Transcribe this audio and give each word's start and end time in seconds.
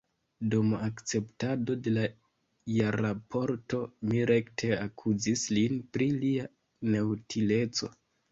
Dum 0.51 0.69
akceptado 0.85 1.75
de 1.87 1.91
la 1.97 2.05
jarraporto 2.77 3.81
mi 4.09 4.23
rekte 4.31 4.71
akuzis 4.87 5.45
lin 5.57 5.77
pri 5.97 6.07
lia 6.25 6.49
neutileco. 6.95 7.93